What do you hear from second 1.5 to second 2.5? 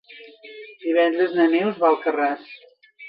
Neus va a Alcarràs.